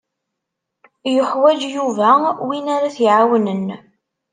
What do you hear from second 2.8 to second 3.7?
t-iɛawnen.